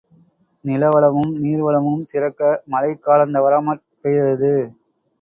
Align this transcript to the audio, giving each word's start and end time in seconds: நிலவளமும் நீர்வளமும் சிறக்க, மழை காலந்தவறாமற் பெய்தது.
நிலவளமும் 0.65 1.33
நீர்வளமும் 1.43 2.01
சிறக்க, 2.03 2.41
மழை 2.65 2.91
காலந்தவறாமற் 3.05 3.87
பெய்தது. 4.01 4.53